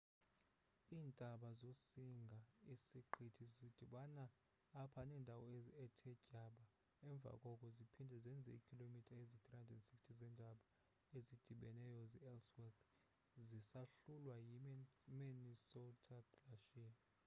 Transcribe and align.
iintaba 0.95 1.47
zosinga-siqithi 1.59 3.45
zidibana 3.57 4.25
apha 4.81 5.01
nendawo 5.09 5.43
ethe 5.85 6.11
tyaba 6.27 6.65
emva 7.09 7.31
koko 7.43 7.65
ziphinde 7.77 8.15
zenze 8.25 8.49
iikhilomitha 8.53 9.13
eziyi-360 9.21 9.91
zeentaba 10.19 10.59
ezidibeneyo 11.17 12.01
ze-ellsworth 12.11 12.81
zisahlulwa 13.47 14.35
yi-minnesota 14.49 16.17
glacier 16.41 16.95